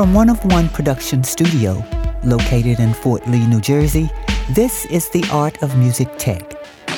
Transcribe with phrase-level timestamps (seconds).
[0.00, 1.84] From One of One Production Studio,
[2.24, 4.08] located in Fort Lee, New Jersey,
[4.52, 6.54] this is the Art of Music Tech.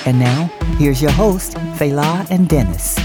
[0.06, 0.44] And now,
[0.78, 2.96] here's your host, Fela and Dennis.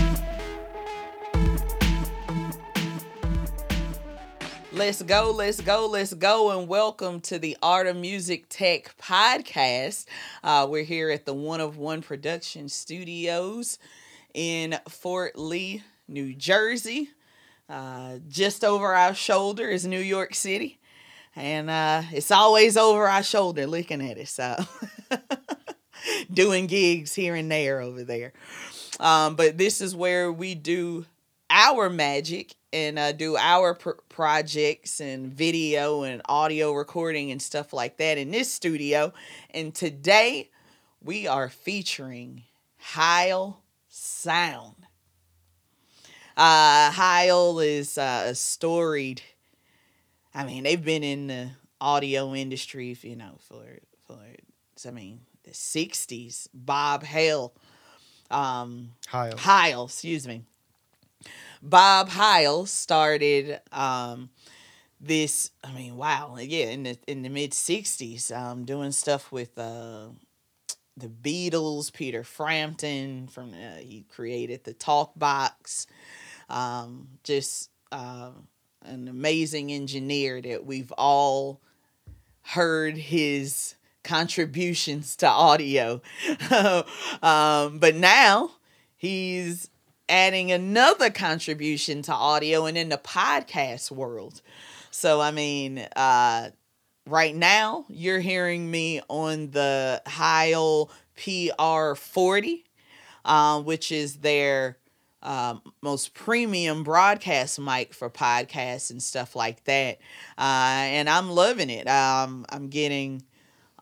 [4.71, 10.05] Let's go, let's go, let's go, and welcome to the Art of Music Tech podcast.
[10.43, 13.79] Uh, we're here at the One of One Production Studios
[14.35, 17.09] in Fort Lee, New Jersey.
[17.69, 20.79] Uh, just over our shoulder is New York City,
[21.35, 24.31] and uh, it's always over our shoulder looking at us.
[24.31, 24.55] So,
[26.33, 28.31] doing gigs here and there over there.
[28.99, 31.05] Um, but this is where we do
[31.49, 37.73] our magic and uh, do our pr- projects and video and audio recording and stuff
[37.73, 39.13] like that in this studio.
[39.51, 40.49] And today
[41.03, 42.43] we are featuring
[42.77, 44.86] Heil Sound.
[46.37, 49.23] Uh, Heil is uh, a storied.
[50.35, 51.49] I mean, they've been in the
[51.81, 53.63] audio industry, you know, for
[54.05, 54.19] for
[54.87, 56.47] I mean the '60s.
[56.53, 57.53] Bob Hale,
[58.29, 59.35] um, Heil.
[59.35, 60.43] Heil, excuse me.
[61.63, 64.29] Bob Heil started um,
[65.01, 65.49] this.
[65.63, 70.09] I mean, wow, yeah, in the in the mid '60s, um, doing stuff with uh,
[70.95, 73.27] the Beatles, Peter Frampton.
[73.27, 75.87] From uh, he created the Talk Box.
[76.49, 78.31] Um, just uh,
[78.83, 81.61] an amazing engineer that we've all
[82.41, 86.01] heard his contributions to audio.
[87.21, 88.51] um, but now
[88.95, 89.69] he's
[90.09, 94.41] adding another contribution to audio and in the podcast world.
[94.91, 96.51] So, I mean, uh,
[97.05, 102.63] right now you're hearing me on the Heil PR40,
[103.25, 104.77] uh, which is their
[105.23, 109.97] um, most premium broadcast mic for podcasts and stuff like that.
[110.37, 110.41] Uh,
[110.87, 111.87] and I'm loving it.
[111.87, 113.23] Um, I'm getting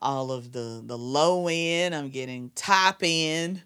[0.01, 1.93] all of the the low end.
[1.95, 3.61] I'm getting top end.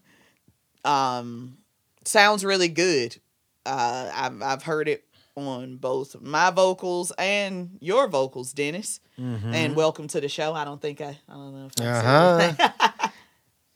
[0.85, 1.57] Um,
[2.05, 3.17] sounds really good.
[3.65, 5.03] Uh, I've I've heard it
[5.35, 8.99] on both my vocals and your vocals, Dennis.
[9.19, 9.53] Mm-hmm.
[9.53, 10.53] And welcome to the show.
[10.53, 12.88] I don't think I I don't know if I Uh-huh.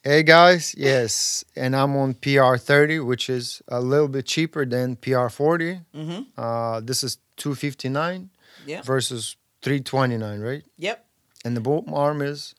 [0.06, 5.86] Hey guys, yes, and I'm on PR30, which is a little bit cheaper than PR40.
[5.96, 6.22] mm-hmm.
[6.38, 8.30] Uh, this is 259
[8.66, 8.84] Yep.
[8.86, 10.64] versus 329, right?
[10.78, 11.06] Yep.
[11.46, 12.54] And the boom arm is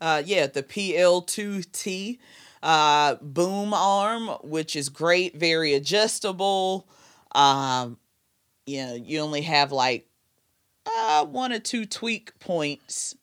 [0.00, 2.18] Uh, yeah, the PL2T
[2.62, 6.86] uh, boom arm, which is great, very adjustable.
[7.32, 7.98] Um,
[8.64, 10.06] you know, you only have like
[10.86, 13.16] uh, one or two tweak points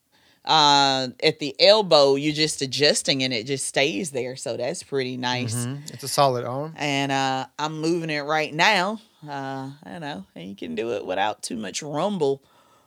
[0.45, 2.15] uh, at the elbow.
[2.15, 4.35] You're just adjusting and it just stays there.
[4.35, 5.55] So that's pretty nice.
[5.65, 5.93] Mhm.
[5.93, 6.73] it's a solid arm.
[6.77, 8.99] And uh, I'm moving it right now.
[9.27, 12.41] Uh, I know, and you can do it without too much rumble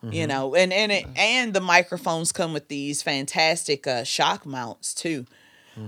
[0.05, 0.13] Mm-hmm.
[0.13, 4.93] you know and and it, and the microphones come with these fantastic uh shock mounts
[4.93, 5.25] too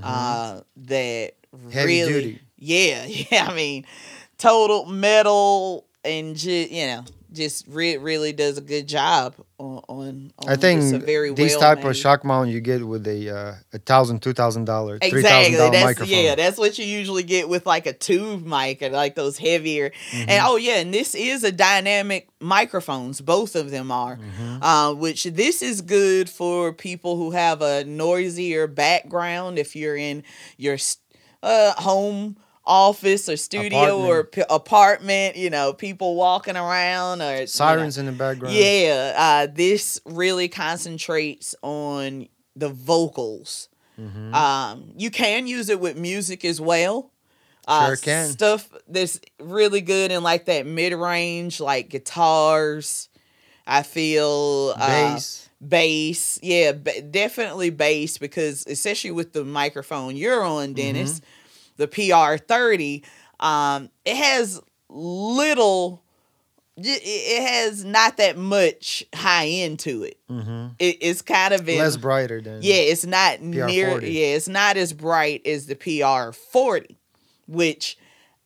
[0.03, 1.71] uh that Mm-hmm.
[1.71, 2.41] Heavy really duty.
[2.57, 3.85] yeah yeah i mean
[4.39, 10.33] total metal and ju- you know just re- really does a good job on on,
[10.39, 13.29] on I think very these well type made- of shock mount you get with a
[13.31, 15.55] uh, a thousand, two thousand dollar, three Exactly.
[15.57, 16.25] thousand dollar microphone.
[16.25, 16.35] yeah.
[16.35, 19.91] That's what you usually get with like a tube mic and like those heavier.
[19.91, 20.31] Mm-hmm.
[20.31, 23.21] And oh yeah, and this is a dynamic microphones.
[23.21, 24.63] Both of them are, Mm-hmm.
[24.63, 29.59] uh, which this is good for people who have a noisier background.
[29.59, 30.23] If you're in
[30.57, 30.77] your
[31.43, 32.37] uh, home
[32.69, 37.99] office or studio or p- apartment, you know, people walking around or you know, Sirens
[37.99, 38.55] in the background.
[38.55, 43.69] yeah, uh, this really concentrates on the vocals.
[43.99, 44.33] Mhm.
[44.35, 47.11] Um, you can use it with music as well.
[47.67, 48.29] Uh, Sure can.
[48.31, 53.09] Stuff that's really good in like that mid range, like guitars.
[53.67, 55.49] I feel uh, Bass.
[55.61, 61.21] bass, yeah, ba- definitely bass because especially with the microphone you're on, Dennis,
[61.79, 63.05] the PR30,
[63.41, 64.61] um, it has
[64.91, 66.03] little.
[66.81, 70.17] It has not that much high end to it.
[70.29, 73.67] hmm it it's kind of in, Less brighter than yeah, it's not near.
[73.67, 74.03] PR40.
[74.03, 76.97] Yeah, it's not as bright as the PR forty,
[77.49, 77.99] which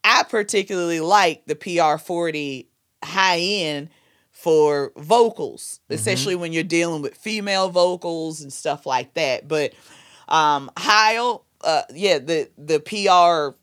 [0.03, 2.69] I particularly like the PR forty
[3.03, 3.89] high end
[4.31, 5.93] for vocals, Mm-hmm.
[5.93, 9.47] especially when you're dealing with female vocals and stuff like that.
[9.47, 9.73] But
[10.27, 13.57] um, Heil, uh, yeah, the the PR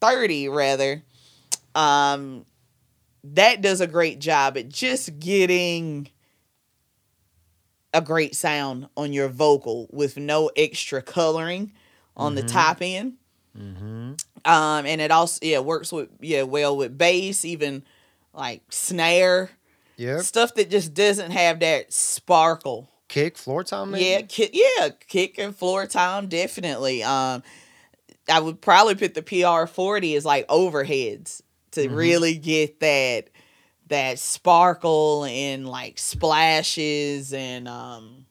[0.00, 1.02] thirty rather,
[1.74, 2.44] um,
[3.24, 6.08] that does a great job at just getting
[7.94, 11.72] a great sound on your vocal with no extra coloring
[12.16, 13.14] on the top end.
[13.56, 14.12] Mm-hmm.
[14.44, 17.82] Um, and it also yeah works with yeah well with bass, even
[18.32, 19.50] like snare.
[19.96, 20.20] Yep.
[20.20, 22.88] Stuff that just doesn't have that sparkle.
[23.08, 24.04] Kick, floor tom, maybe?
[24.04, 27.02] Yeah, kick, yeah, kick and floor tom definitely.
[27.02, 27.42] Um,
[28.30, 31.40] I would probably put the PR forty as like overheads
[31.72, 31.96] to Mhm.
[31.96, 33.28] really get that
[33.88, 38.26] that sparkle and like splashes and um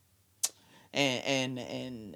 [0.93, 1.23] and
[1.57, 2.15] and and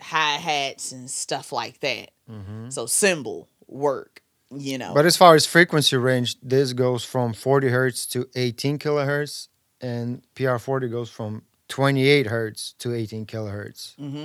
[0.00, 2.10] hi hats and stuff like that.
[2.30, 2.72] Mhm.
[2.72, 4.94] So cymbal work, you know.
[4.94, 9.48] But as far as frequency range, this goes from 40 hertz to 18 kilohertz,
[9.82, 13.94] and PR40 goes from 28 hertz to 18 kilohertz.
[13.96, 14.24] hmm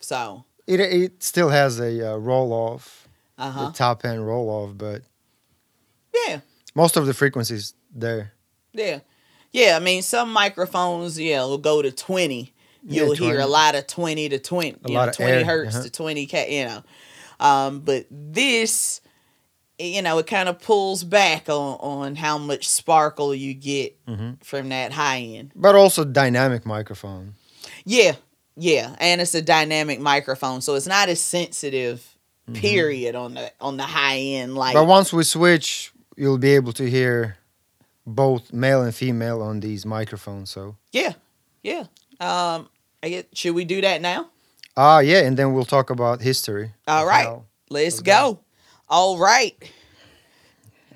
[0.00, 3.66] So, It it still has a uh, roll off, uh huh.
[3.66, 5.02] the top end roll off, but
[6.26, 6.40] Yeah.
[6.74, 8.32] most of the frequencies there.
[8.72, 9.00] Yeah.
[9.52, 12.54] Yeah, I mean some microphones, yeah, will go to 20.
[12.84, 15.44] You'll hear a lot of 20 to 20, A you lot know, of 20 air,
[15.44, 15.84] hertz uh-huh.
[15.84, 16.82] to 20 k, you know.
[17.40, 19.00] Um but this
[19.78, 24.42] you know, it kind of pulls back on on how much sparkle you get Mhm.
[24.44, 25.52] from that high end.
[25.54, 27.34] But also dynamic microphone.
[27.84, 28.16] Yeah.
[28.60, 32.04] Yeah, and it's a dynamic microphone, so it's not as sensitive
[32.54, 34.84] period on the on the high end like Mm-hmm.
[34.86, 37.36] But once we switch, you'll be able to hear
[38.04, 40.50] both male and female on these microphones.
[40.50, 41.12] So Yeah.
[41.62, 41.84] Yeah.
[42.20, 42.68] Um
[43.02, 44.28] I get, should we do that now?
[44.76, 46.72] ah yeah, and then we'll talk about history.
[46.88, 48.32] All right, how- Let's Let's go.
[48.32, 48.40] go.
[48.90, 49.56] All right.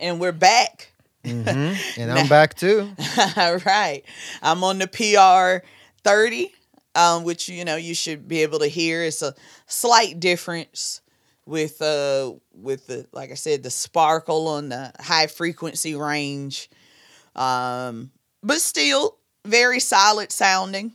[0.01, 0.93] And we're back.
[1.25, 1.77] Mhm.
[1.99, 2.91] And I'm back too.
[3.37, 4.03] All right.
[4.43, 5.65] I'm on the PR
[6.05, 6.53] 30,
[6.95, 9.03] um, which you know you should be able to hear.
[9.03, 9.35] It's a
[9.67, 11.01] slight difference
[11.47, 16.71] with uh with the like I said, the sparkle on the high frequency range.
[17.37, 18.11] Um,
[18.43, 20.93] but still very solid sounding.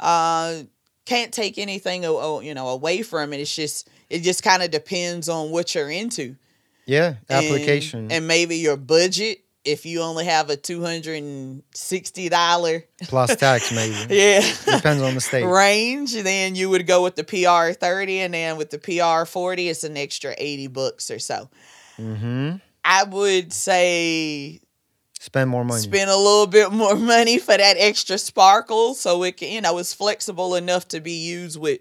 [0.00, 0.62] Uh
[1.04, 3.40] can't take anything you know away from it.
[3.40, 6.36] It's just it just kind of depends on what you're into
[6.86, 12.28] Yeah, application and, maybe your budget if you only have a two hundred and sixty
[12.28, 14.14] dollar plus tax maybe.
[14.14, 15.44] yeah Depends on the state.
[15.44, 19.68] range, then you would go with the PR thirty, and then with the PR forty,
[19.68, 21.50] it's an extra eighty bucks or so.
[21.96, 24.60] hmm I would say
[25.20, 25.80] Spend more money.
[25.82, 29.76] spend a little bit more money for that extra sparkle, so it can you know
[29.78, 31.80] it's flexible enough to be used with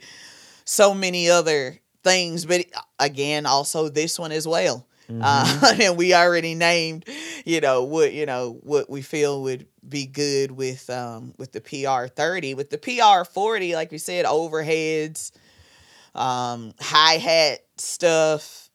[0.66, 2.46] so many other things.
[2.46, 2.66] But
[3.00, 4.88] again, also this one as well.
[5.10, 5.22] Mm-hmm.
[5.24, 7.06] Uh, and we already named,
[7.46, 11.62] you know, what you know what we feel would be good with um with the
[11.62, 12.54] PR thirty.
[12.54, 15.32] With the PR forty, like we said, overheads,
[16.16, 18.70] um, hi hat stuff,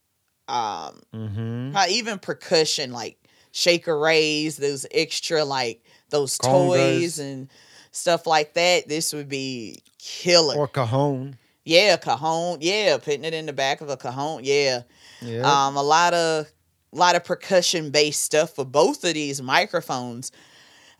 [0.48, 3.18] um, hmm uh, even percussion like
[3.52, 6.50] shaker rays, those extra like those Congas.
[6.50, 7.48] toys and
[7.90, 8.88] stuff like that.
[8.88, 10.56] This would be killer.
[10.56, 11.36] Or cajon.
[11.64, 12.58] Yeah, cajon.
[12.60, 14.40] Yeah, putting it in the back of a cajon.
[14.44, 14.82] Yeah.
[15.20, 15.42] Yeah.
[15.42, 16.50] Um, a lot of
[16.92, 20.32] lot of percussion based stuff for both of these microphones.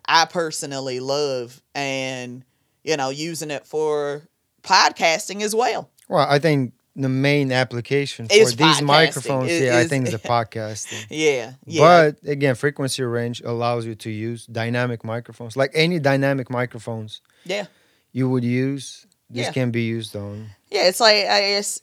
[0.07, 2.45] I personally love and
[2.85, 4.23] you know using it for
[4.63, 5.91] podcasting as well.
[6.09, 8.83] well, I think the main application for these podcasting.
[8.85, 11.07] microphones, It yeah, I think is the podcasting.
[11.09, 15.57] Yeah, yeah, But again, frequency range allows you to use dynamic microphones.
[15.57, 17.67] Like any dynamic microphones yeah,
[18.13, 19.53] you would use, this Yeah.
[19.53, 20.51] can be used on.
[20.71, 20.87] yeah.
[20.89, 21.81] It's like I guess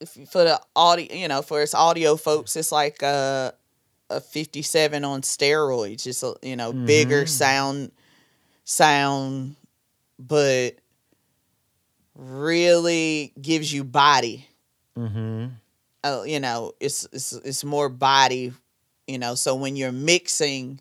[0.00, 3.52] if for the audio, you know, for us audio folks, it's like uh,
[4.10, 6.04] a fifty-seven on steroids.
[6.04, 7.28] Just a, you know, bigger Mhm.
[7.28, 7.92] sound,
[8.64, 9.56] sound,
[10.18, 10.76] but
[12.14, 14.46] really gives you body.
[14.98, 15.46] Mm-hmm.
[16.04, 18.52] uh, you know, it's it's it's more body,
[19.06, 19.34] you know.
[19.34, 20.80] So when you're mixing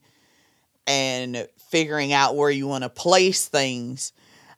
[0.88, 4.12] and figuring out where you want to place things,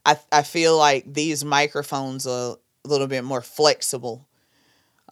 [0.06, 4.28] I I feel like these microphones are a little bit more flexible.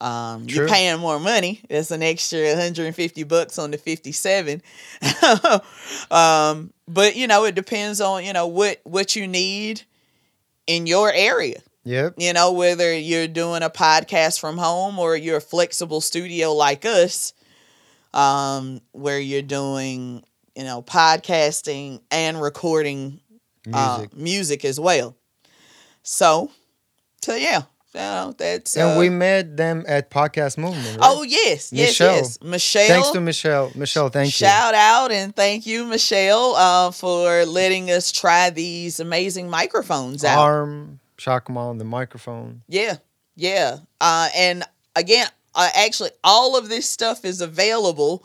[0.01, 1.62] Um, you're paying more money.
[1.69, 4.62] That's an extra 150 bucks on the 57.
[6.12, 9.81] um, but you know, it depends on you know what what you need
[10.67, 12.15] in your area Yep.
[12.17, 16.86] you know whether you're doing a podcast from home or you're a flexible studio like
[16.86, 17.34] us
[18.13, 20.24] um where you're doing
[20.55, 23.22] you know podcasting and recording
[23.70, 24.10] Music.
[24.12, 25.16] uh, music as well
[26.04, 26.52] so
[27.22, 31.00] so yeah so that's and uh, we met them at Podcast Movement.
[31.00, 31.10] Right?
[31.10, 32.16] oh yes yes Michelle.
[32.16, 33.72] yes michelle Thanks to Michelle.
[33.76, 34.46] Michelle, thank you.
[34.48, 40.38] Shout out and thank you, Michelle, uh, for letting us try these amazing microphones out.
[40.38, 42.62] Arm, shock them on the microphone.
[42.68, 42.98] Yeah,
[43.36, 43.78] yeah.
[44.00, 44.64] Uh, and
[44.96, 48.24] again, uh, actually, all of this stuff is available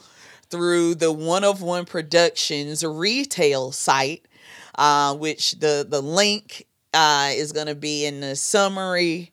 [0.51, 4.27] through the One of One Productions retail site,
[4.77, 9.31] uh, which the the link uh, is going to be in the summary,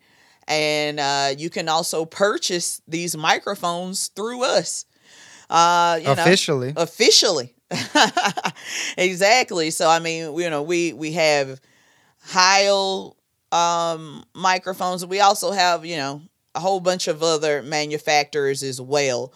[0.49, 4.85] and uh, you can also purchase these microphones through us.
[5.51, 6.73] Uh, you know, Officially.
[6.77, 7.55] officially
[8.97, 9.71] exactly.
[9.71, 11.61] So I mean, you know, we we have
[12.21, 13.17] Heil
[13.51, 15.05] um, microphones.
[15.05, 16.23] We also have you know
[16.55, 19.33] a whole bunch of other manufacturers as well.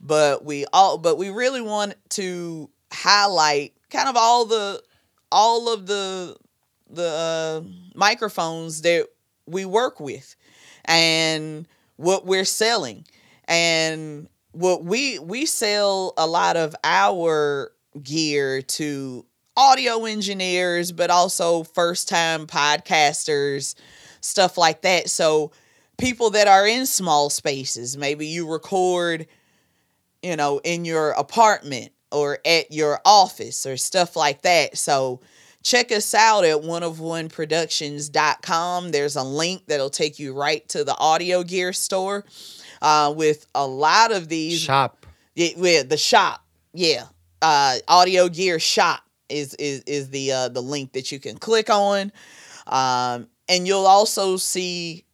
[0.00, 4.82] But we all but we really want to highlight kind of all the
[5.32, 6.36] all of the
[6.88, 9.06] the uh, microphones that
[9.46, 10.34] we work with
[10.84, 13.04] and what we're selling.
[13.46, 17.72] And what we we sell a lot of our
[18.02, 19.24] gear to
[19.56, 23.74] audio engineers but also first time podcasters
[24.20, 25.08] stuff like that.
[25.10, 25.52] So
[25.98, 29.26] people that are in small spaces maybe you record
[30.22, 35.20] you know in your apartment or at your office or stuff like that so
[35.62, 40.68] check us out at one of one productions.com there's a link that'll take you right
[40.68, 42.24] to the audio gear store
[42.82, 45.06] uh, with a lot of these Shop.
[45.34, 46.44] yeah, yeah, the shop.
[46.72, 47.04] Yeah.
[47.42, 51.70] Uh audio gear shop is is is the uh the link that you can click
[51.70, 52.12] on.
[52.66, 55.04] Um and you'll also see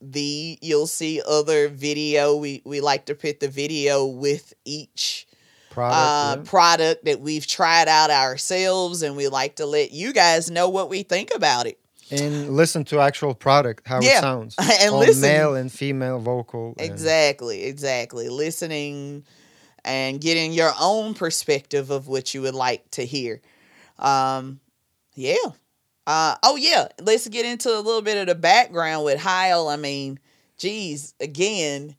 [0.00, 2.36] the you'll see other video.
[2.36, 5.25] We we like to put the video with each
[5.76, 5.98] Product.
[5.98, 6.48] uh, yeah.
[6.50, 10.88] product that we've tried out ourselves and we like to let you guys know what
[10.88, 11.78] we think about it.
[12.10, 15.20] and listen to actual product how Yeah, it sounds and on listen.
[15.20, 18.28] male and female vocal and- Exactly, exactly.
[18.30, 19.24] Listening
[19.84, 23.40] and getting your own perspective of what you would like to hear.
[23.98, 24.60] Um,
[25.14, 25.34] yeah.
[26.06, 26.88] Uh, oh yeah.
[27.02, 29.68] Let's get into a little bit of the background with Heil.
[29.68, 30.18] I mean,
[30.56, 31.96] geez, again,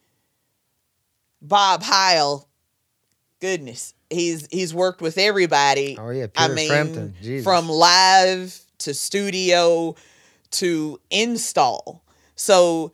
[1.42, 2.48] Bob Heil.
[3.40, 5.98] Goodness, he's he's worked with everybody.
[6.00, 7.44] oh yeah I Peter mean, Frampton Jesus.
[7.44, 9.96] from live to studio
[10.52, 12.04] to install.
[12.36, 12.92] So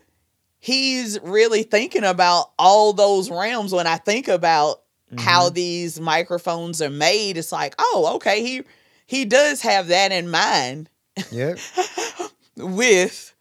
[0.59, 4.81] he's really thinking about all those realms when I think about
[5.17, 5.53] how Mm-hmm.
[5.53, 7.37] these microphones are made.
[7.37, 8.63] It's like, oh, okay, he
[9.05, 10.89] he does have that in mind
[11.31, 11.53] yeah
[12.57, 13.35] with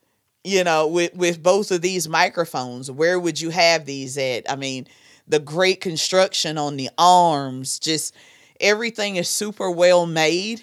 [0.44, 4.56] you know with with both of these microphones where would you have these at i
[4.56, 4.86] mean
[5.32, 8.14] the great construction on the arms just
[8.60, 10.62] everything is super well made.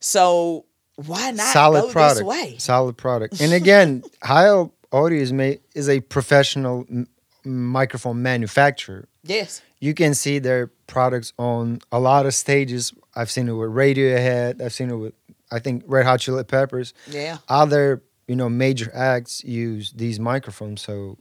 [0.00, 0.64] So
[0.96, 2.18] why not solid go product.
[2.18, 2.56] this way?
[2.58, 3.40] Solid product.
[3.40, 7.06] And again Heil audio is made is a professional m-
[7.44, 9.06] microphone manufacturer.
[9.22, 9.62] Yes.
[9.78, 12.92] You can see their products on a lot of stages.
[13.14, 14.60] I've seen it with radiohead.
[14.60, 15.14] I've seen it with
[15.52, 16.94] i think red hot chili peppers.
[17.08, 17.38] Yeah.
[17.48, 20.82] Other you know major acts use these microphones.
[20.82, 21.18] So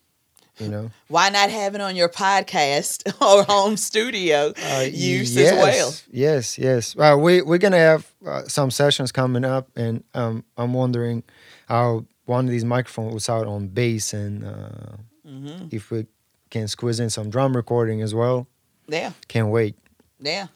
[0.60, 0.92] you know?
[1.08, 5.94] Why not have it on your podcast or home studio uh, use yes, as well?
[6.12, 6.96] yes yes.
[6.96, 11.24] Well we, we're gonna have uh, some sessions coming up and um, i'm wondering
[11.68, 16.06] how one of these microphones was out on bass and uh, hmm if we
[16.54, 18.48] can squeeze in some drum recording as well.
[18.88, 19.14] Yeah.
[19.28, 19.76] Can't wait.
[20.20, 20.48] Yeah.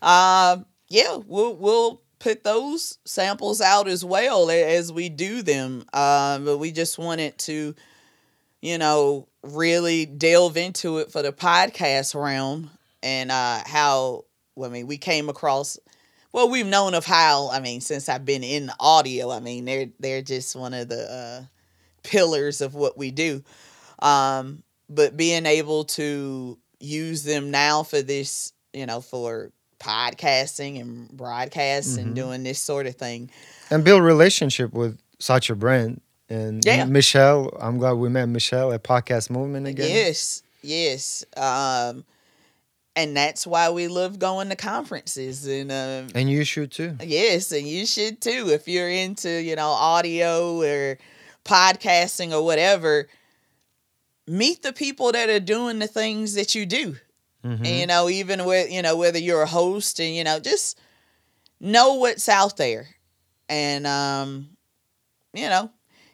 [0.00, 5.84] Um, yeah, we'll we'll put those samples out as well as we do them.
[5.92, 7.74] Um, but we just wanted to,
[8.66, 12.68] you know, really delve into it for the podcast realm
[13.00, 14.24] and uh how
[14.56, 15.78] well, I mean we came across
[16.32, 19.86] well, we've known of how I mean, since I've been in audio, I mean they're
[20.00, 21.44] they're just one of the uh
[22.02, 23.44] pillars of what we do.
[24.00, 31.08] Um, but being able to use them now for this, you know, for podcasting and
[31.10, 32.14] broadcasts and Mhm.
[32.16, 33.30] doing this sort of thing.
[33.70, 36.84] and build relationship with such a brand and Yeah.
[36.84, 41.24] michelle i'm glad we met michelle at podcast movement again Yes, yes.
[41.36, 42.04] Um,
[42.96, 47.52] and that's why we love going to conferences and um, and you should too Yes,
[47.52, 50.98] and you should too if you're into, you know, audio or
[51.44, 53.06] podcasting or whatever.
[54.26, 56.96] Meet the people that are doing the things that you do.
[57.44, 57.58] Mhm.
[57.58, 60.76] And, you know, even with, you know, whether you're a host and, you know, just
[61.60, 62.88] know what's out there.
[63.48, 64.48] And um,
[65.32, 65.70] you know,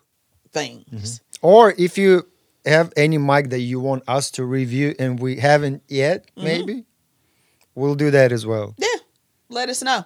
[0.51, 1.21] things.
[1.41, 2.27] or if you
[2.65, 6.43] have any mic that you want us to review and we haven't yet Mhm.
[6.43, 6.85] maybe
[7.73, 8.87] we'll do that as well Yeah,
[9.49, 10.03] let us know.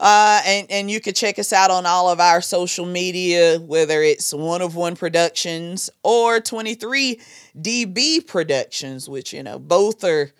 [0.00, 4.02] Uh, and, and you can check us out on all of our social media, whether
[4.02, 7.20] it's One of One Productions or 23
[7.60, 10.32] DB Productions, which, you know, both are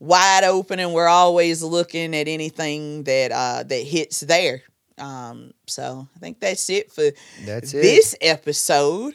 [0.00, 4.62] wide open and we're always looking at anything that uh, that hits there.
[4.98, 7.04] Um, so I think that's it for
[7.44, 7.82] That's it.
[7.82, 9.14] this episode.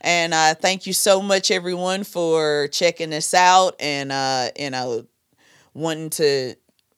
[0.00, 5.06] And uh, thank you so much, everyone, for checking us out and uh, you know
[5.72, 6.54] wanting to